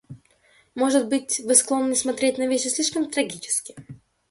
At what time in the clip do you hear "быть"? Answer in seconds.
1.09-1.41